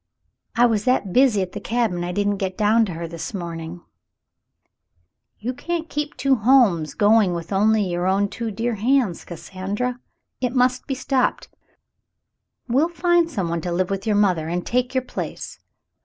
I 0.55 0.65
was 0.65 0.85
that 0.85 1.13
busy 1.13 1.43
at 1.43 1.51
the 1.51 1.59
cabin 1.59 2.03
I 2.03 2.11
didn't 2.11 2.37
get 2.37 2.57
down 2.57 2.85
to 2.85 2.93
her 2.93 3.07
this 3.07 3.35
morning." 3.35 3.81
The 5.43 5.49
Summer 5.49 5.53
Passes 5.53 5.65
201 5.67 5.67
"You 5.67 5.67
can't 5.83 5.89
keep 5.93 6.17
two 6.17 6.35
homes 6.37 6.93
going 6.95 7.35
with 7.35 7.53
only 7.53 7.83
your 7.83 8.07
own 8.07 8.27
two 8.27 8.49
dear 8.49 8.73
hands, 8.73 9.23
Cassandra. 9.23 9.99
It 10.41 10.55
must 10.55 10.87
be 10.87 10.95
stopped. 10.95 11.49
We'll 12.67 12.89
find 12.89 13.29
some 13.29 13.47
one 13.47 13.61
to 13.61 13.71
live 13.71 13.91
with 13.91 14.07
your 14.07 14.15
mother 14.15 14.47
and 14.47 14.65
take 14.65 14.95
your 14.95 15.03
place." 15.05 15.59